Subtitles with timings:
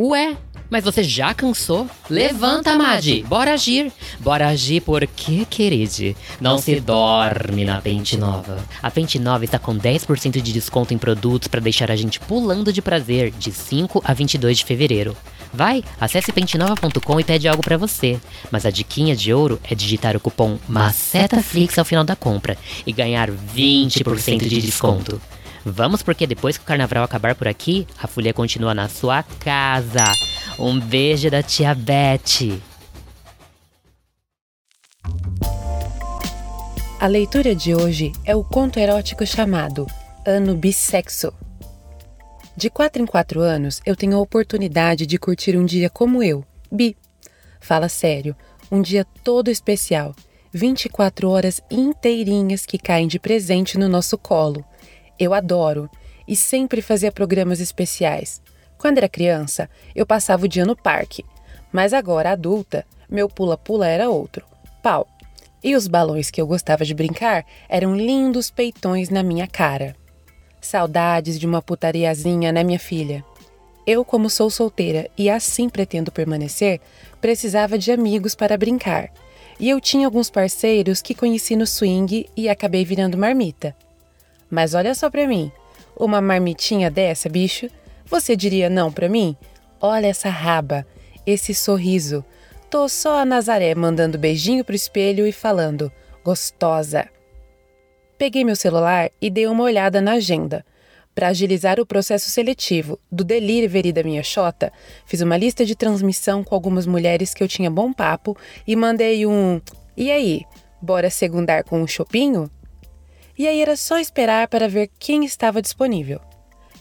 [0.00, 0.36] Ué,
[0.70, 1.90] mas você já cansou?
[2.08, 3.24] Levanta, Madi!
[3.26, 3.90] Bora agir!
[4.20, 8.64] Bora agir porque, querido, não se dorme na Pente Nova.
[8.80, 12.72] A Pente Nova está com 10% de desconto em produtos para deixar a gente pulando
[12.72, 15.16] de prazer de 5 a 22 de fevereiro.
[15.52, 18.20] Vai, acesse pentenova.com e pede algo para você.
[18.52, 22.56] Mas a diquinha de ouro é digitar o cupom MACETAFLIX ao final da compra
[22.86, 25.20] e ganhar 20% de desconto.
[25.70, 30.04] Vamos porque depois que o carnaval acabar por aqui, a folia continua na sua casa.
[30.58, 32.60] Um beijo da tia Beth.
[37.00, 39.86] A leitura de hoje é o conto erótico chamado
[40.26, 41.32] Ano Bissexo.
[42.56, 46.44] De quatro em quatro anos, eu tenho a oportunidade de curtir um dia como eu,
[46.72, 46.96] bi.
[47.60, 48.34] Fala sério,
[48.68, 50.12] um dia todo especial,
[50.52, 54.64] 24 horas inteirinhas que caem de presente no nosso colo.
[55.18, 55.90] Eu adoro
[56.26, 58.40] e sempre fazia programas especiais.
[58.76, 61.24] Quando era criança, eu passava o dia no parque,
[61.72, 64.44] mas agora adulta, meu pula-pula era outro:
[64.82, 65.06] pau.
[65.62, 69.96] E os balões que eu gostava de brincar eram lindos peitões na minha cara.
[70.60, 73.24] Saudades de uma putariazinha, né, minha filha?
[73.84, 76.80] Eu, como sou solteira e assim pretendo permanecer,
[77.20, 79.10] precisava de amigos para brincar.
[79.58, 83.74] E eu tinha alguns parceiros que conheci no swing e acabei virando marmita.
[84.50, 85.52] Mas olha só pra mim,
[85.96, 87.68] uma marmitinha dessa, bicho,
[88.06, 89.36] você diria não pra mim?
[89.80, 90.86] Olha essa raba,
[91.26, 92.24] esse sorriso.
[92.70, 95.90] Tô só a Nazaré mandando beijinho pro espelho e falando:
[96.24, 97.08] gostosa.
[98.16, 100.64] Peguei meu celular e dei uma olhada na agenda.
[101.14, 104.72] Para agilizar o processo seletivo do delivery da minha xota,
[105.04, 109.26] fiz uma lista de transmissão com algumas mulheres que eu tinha bom papo e mandei
[109.26, 109.60] um:
[109.96, 110.42] E aí,
[110.80, 112.50] bora segundar com um chopinho?
[113.38, 116.20] E aí era só esperar para ver quem estava disponível.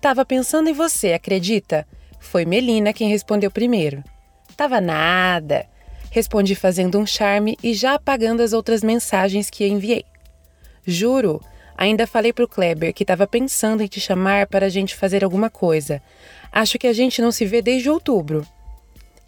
[0.00, 1.86] Tava pensando em você, acredita?
[2.18, 4.02] Foi Melina quem respondeu primeiro.
[4.56, 5.66] Tava nada.
[6.10, 10.04] Respondi fazendo um charme e já apagando as outras mensagens que enviei.
[10.86, 11.38] Juro,
[11.76, 15.50] ainda falei pro Kleber que estava pensando em te chamar para a gente fazer alguma
[15.50, 16.00] coisa.
[16.50, 18.46] Acho que a gente não se vê desde outubro.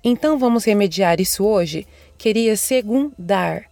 [0.02, 1.86] Então vamos remediar isso hoje?
[2.16, 3.64] Queria segundar.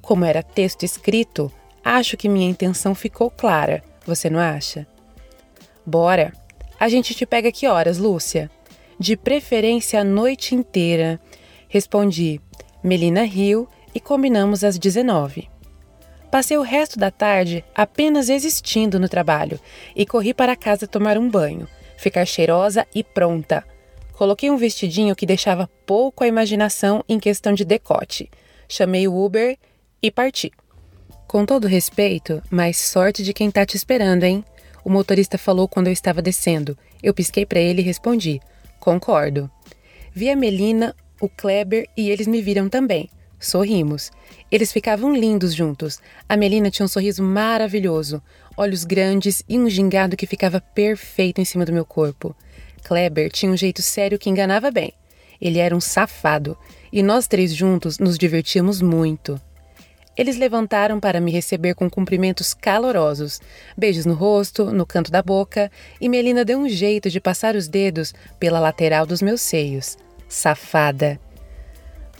[0.00, 1.52] Como era texto escrito,
[1.84, 4.86] Acho que minha intenção ficou clara, você não acha?
[5.84, 6.32] Bora!
[6.78, 8.50] A gente te pega que horas, Lúcia?
[8.98, 11.20] De preferência a noite inteira.
[11.68, 12.40] Respondi,
[12.82, 15.48] Melina riu e combinamos às 19.
[16.30, 19.60] Passei o resto da tarde apenas existindo no trabalho
[19.94, 23.64] e corri para casa tomar um banho, ficar cheirosa e pronta.
[24.12, 28.30] Coloquei um vestidinho que deixava pouco a imaginação em questão de decote.
[28.68, 29.58] Chamei o Uber
[30.02, 30.50] e parti.
[31.32, 34.44] Com todo respeito, mas sorte de quem tá te esperando, hein?
[34.84, 36.76] O motorista falou quando eu estava descendo.
[37.02, 38.38] Eu pisquei para ele e respondi:
[38.78, 39.50] Concordo.
[40.12, 43.08] Vi a Melina, o Kleber e eles me viram também.
[43.40, 44.12] Sorrimos.
[44.50, 46.00] Eles ficavam lindos juntos.
[46.28, 48.22] A Melina tinha um sorriso maravilhoso,
[48.54, 52.36] olhos grandes e um gingado que ficava perfeito em cima do meu corpo.
[52.84, 54.92] Kleber tinha um jeito sério que enganava bem.
[55.40, 56.58] Ele era um safado,
[56.92, 59.40] e nós três juntos nos divertíamos muito.
[60.16, 63.40] Eles levantaram para me receber com cumprimentos calorosos,
[63.76, 67.66] beijos no rosto, no canto da boca, e Melina deu um jeito de passar os
[67.66, 69.96] dedos pela lateral dos meus seios.
[70.28, 71.18] Safada!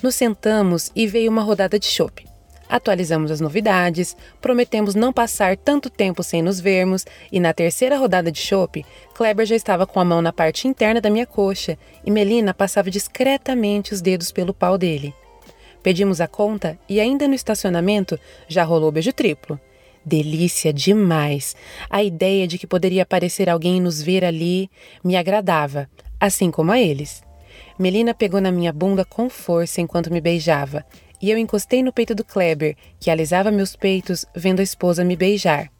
[0.02, 2.26] Nos sentamos e veio uma rodada de chope.
[2.68, 8.32] Atualizamos as novidades, prometemos não passar tanto tempo sem nos vermos, e na terceira rodada
[8.32, 12.10] de chope, Kleber já estava com a mão na parte interna da minha coxa e
[12.10, 15.14] Melina passava discretamente os dedos pelo pau dele.
[15.82, 19.58] Pedimos a conta e ainda no estacionamento já rolou beijo triplo.
[20.04, 21.54] Delícia demais!
[21.88, 24.70] A ideia de que poderia aparecer alguém e nos ver ali
[25.02, 25.88] me agradava,
[26.18, 27.22] assim como a eles.
[27.78, 30.84] Melina pegou na minha bunda com força enquanto me beijava,
[31.20, 35.16] e eu encostei no peito do Kleber, que alisava meus peitos vendo a esposa me
[35.16, 35.70] beijar.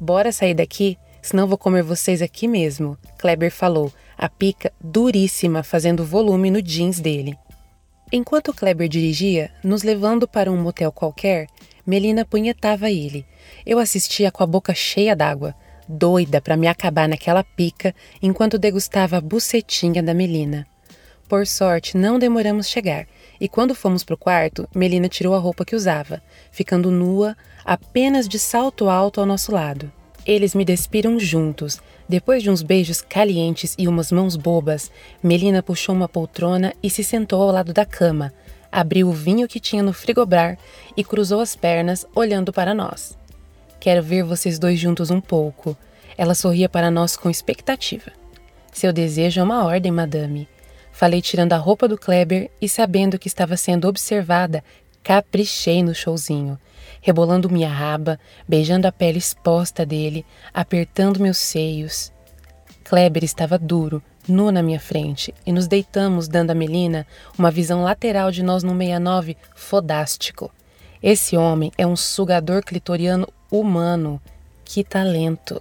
[0.00, 6.04] Bora sair daqui, senão vou comer vocês aqui mesmo, Kleber falou, a pica duríssima fazendo
[6.04, 7.36] volume no jeans dele.
[8.12, 11.48] Enquanto Kleber dirigia, nos levando para um motel qualquer,
[11.84, 13.26] Melina punhetava ele.
[13.64, 15.56] Eu assistia com a boca cheia d'água,
[15.88, 17.92] doida para me acabar naquela pica
[18.22, 20.66] enquanto degustava a bucetinha da Melina.
[21.28, 23.08] Por sorte, não demoramos chegar,
[23.40, 26.22] e quando fomos para o quarto, Melina tirou a roupa que usava,
[26.52, 29.92] ficando nua, apenas de salto alto ao nosso lado.
[30.26, 34.90] Eles me despiram juntos, depois de uns beijos calientes e umas mãos bobas,
[35.22, 38.32] Melina puxou uma poltrona e se sentou ao lado da cama,
[38.72, 40.58] abriu o vinho que tinha no frigobar
[40.96, 43.16] e cruzou as pernas, olhando para nós.
[43.78, 45.76] Quero ver vocês dois juntos um pouco.
[46.18, 48.10] Ela sorria para nós com expectativa.
[48.72, 50.48] Seu desejo é uma ordem, madame.
[50.90, 54.64] Falei tirando a roupa do Kleber e sabendo que estava sendo observada,
[55.04, 56.58] caprichei no showzinho,
[57.00, 62.12] rebolando minha raba, beijando a pele exposta dele, apertando meus seios.
[62.84, 67.06] Kleber estava duro, nu na minha frente, e nos deitamos dando a Melina
[67.38, 70.50] uma visão lateral de nós no 69 fodástico.
[71.02, 74.20] Esse homem é um sugador clitoriano humano.
[74.64, 75.60] Que talento!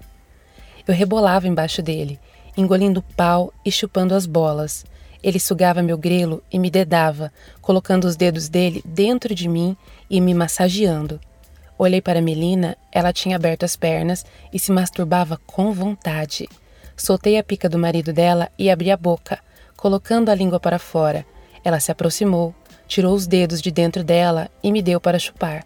[0.87, 2.19] Eu rebolava embaixo dele,
[2.55, 4.85] engolindo pau e chupando as bolas.
[5.25, 9.75] Ele sugava meu grelo e me dedava, colocando os dedos dele dentro de mim
[10.07, 11.19] e me massageando.
[11.80, 14.24] Olhei para Melina, ela tinha aberto as pernas
[14.54, 16.48] e se masturbava com vontade.
[16.95, 19.39] Soltei a pica do marido dela e abri a boca,
[19.75, 21.25] colocando a língua para fora.
[21.63, 22.54] Ela se aproximou,
[22.88, 25.66] tirou os dedos de dentro dela e me deu para chupar.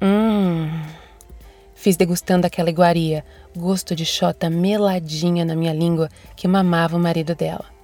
[0.00, 0.70] Hum.
[1.74, 3.24] Fiz degustando aquela iguaria,
[3.56, 7.76] gosto de chota meladinha na minha língua que mamava o marido dela.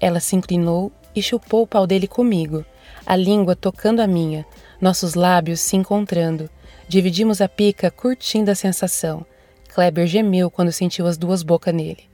[0.00, 2.64] Ela se inclinou e chupou o pau dele comigo,
[3.04, 4.46] a língua tocando a minha,
[4.80, 6.48] nossos lábios se encontrando.
[6.88, 9.26] Dividimos a pica, curtindo a sensação.
[9.74, 12.04] Kleber gemeu quando sentiu as duas bocas nele.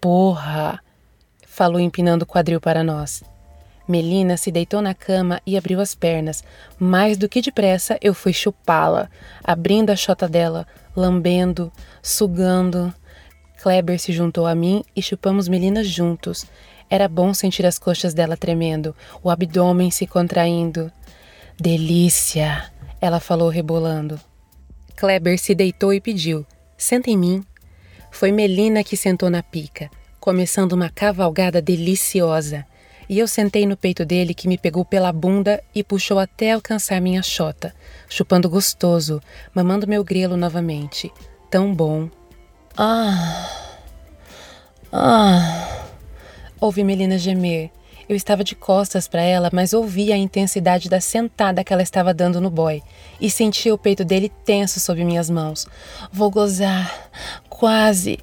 [0.00, 0.80] Porra!
[1.46, 3.22] falou empinando o quadril para nós.
[3.88, 6.44] Melina se deitou na cama e abriu as pernas.
[6.78, 9.10] Mais do que depressa, eu fui chupá-la,
[9.42, 11.72] abrindo a chota dela, lambendo,
[12.02, 12.92] sugando.
[13.60, 16.46] Kleber se juntou a mim e chupamos Melina juntos.
[16.90, 20.90] Era bom sentir as coxas dela tremendo, o abdômen se contraindo.
[21.58, 22.70] Delícia!
[23.00, 24.20] Ela falou rebolando.
[24.96, 26.44] Kleber se deitou e pediu:
[26.76, 27.44] Senta em mim.
[28.10, 32.66] Foi Melina que sentou na pica, começando uma cavalgada deliciosa.
[33.08, 37.00] E eu sentei no peito dele que me pegou pela bunda e puxou até alcançar
[37.00, 37.74] minha chota,
[38.08, 39.20] chupando gostoso,
[39.54, 41.10] mamando meu grelo novamente.
[41.50, 42.10] Tão bom.
[42.76, 43.48] Ah.
[44.92, 45.77] Ah.
[46.60, 47.70] Ouvi Melina gemer.
[48.08, 52.12] Eu estava de costas para ela, mas ouvi a intensidade da sentada que ela estava
[52.12, 52.82] dando no boy
[53.20, 55.68] e senti o peito dele tenso sob minhas mãos.
[56.12, 57.10] Vou gozar.
[57.48, 58.18] Quase.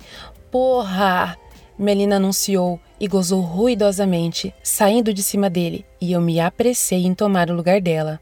[0.51, 1.37] Porra!
[1.79, 7.49] Melina anunciou e gozou ruidosamente, saindo de cima dele, e eu me apressei em tomar
[7.49, 8.19] o lugar dela.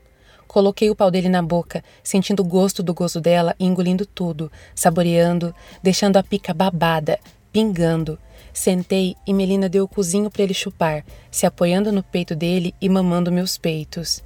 [0.48, 4.52] Coloquei o pau dele na boca, sentindo o gosto do gozo dela e engolindo tudo,
[4.76, 7.20] saboreando, deixando a pica babada,
[7.52, 8.20] pingando.
[8.52, 12.90] Sentei e Melina deu o cozinho para ele chupar, se apoiando no peito dele e
[12.90, 14.24] mamando meus peitos.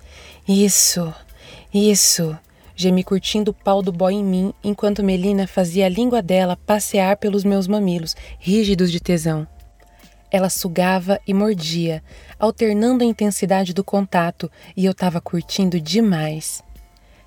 [0.47, 1.13] Isso,
[1.73, 2.37] isso.
[2.75, 7.17] Gemi curtindo o pau do boy em mim, enquanto Melina fazia a língua dela passear
[7.17, 9.47] pelos meus mamilos, rígidos de tesão.
[10.29, 12.03] Ela sugava e mordia,
[12.37, 16.61] alternando a intensidade do contato, e eu estava curtindo demais.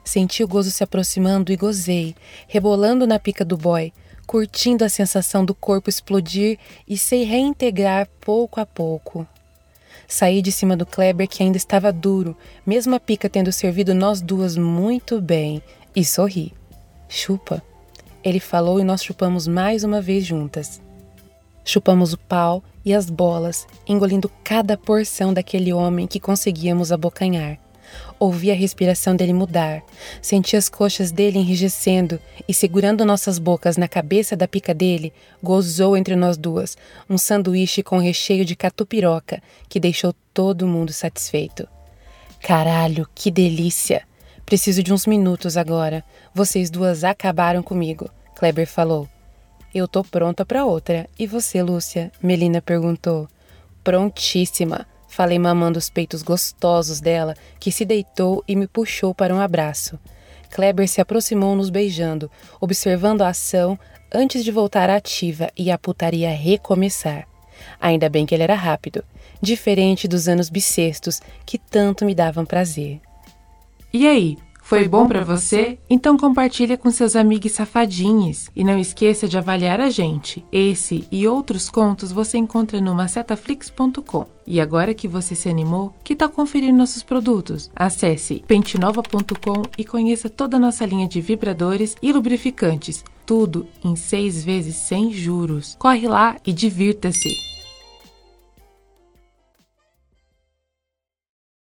[0.05, 2.15] Senti o gozo se aproximando e gozei,
[2.47, 3.93] rebolando na pica do boy,
[4.31, 6.57] curtindo a sensação do corpo explodir
[6.87, 9.27] e se reintegrar pouco a pouco.
[10.07, 14.21] Saí de cima do Kleber, que ainda estava duro, mesmo a pica tendo servido nós
[14.21, 15.61] duas muito bem,
[15.97, 16.55] e sorri.
[17.09, 17.61] Chupa.
[18.23, 20.81] Ele falou e nós chupamos mais uma vez juntas.
[21.65, 27.59] Chupamos o pau e as bolas, engolindo cada porção daquele homem que conseguíamos abocanhar.
[28.19, 29.83] Ouvi a respiração dele mudar,
[30.21, 35.97] senti as coxas dele enrijecendo e, segurando nossas bocas na cabeça da pica dele, gozou
[35.97, 36.77] entre nós duas
[37.09, 41.67] um sanduíche com recheio de catupiroca que deixou todo mundo satisfeito.
[42.43, 44.03] Caralho, que delícia!
[44.45, 46.05] Preciso de uns minutos agora.
[46.35, 49.09] Vocês duas acabaram comigo, Kleber falou.
[49.73, 51.09] Eu tô pronta para outra.
[51.17, 52.11] E você, Lúcia?
[52.21, 53.29] Melina perguntou.
[53.85, 54.85] Prontíssima.
[55.11, 59.99] Falei mamando os peitos gostosos dela, que se deitou e me puxou para um abraço.
[60.53, 63.77] Kleber se aproximou nos beijando, observando a ação
[64.15, 67.27] antes de voltar ativa e a putaria recomeçar.
[67.81, 69.05] Ainda bem que ele era rápido,
[69.43, 73.01] diferente dos anos bissextos que tanto me davam prazer.
[73.93, 74.39] E aí,
[74.71, 75.81] foi bom para você?
[75.91, 80.45] Então compartilha com seus amigos safadinhos e não esqueça de avaliar a gente.
[80.53, 84.27] Esse e outros contos você encontra no macetaflix.com.
[84.47, 87.69] E agora que você se animou, que tal conferir nossos produtos?
[87.75, 93.03] Acesse pentenova.com e conheça toda a nossa linha de vibradores e lubrificantes.
[93.27, 95.75] Tudo em seis vezes sem juros.
[95.81, 97.60] Corre lá e divirta-se!